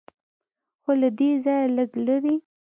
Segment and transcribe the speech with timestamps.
[0.81, 2.35] خو له دې ځایه لږ لرې.